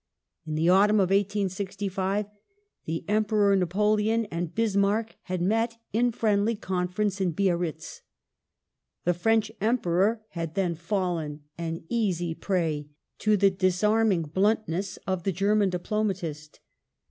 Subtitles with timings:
[0.47, 2.25] In the autumn of 1865
[2.85, 8.01] the Emperor Napoleon and Bismarck had met in friendly conference at Biarritz.
[9.03, 15.31] The French Emperor had then fallen an easy prey to the disarming bluntness of the
[15.31, 16.61] German diplomatist.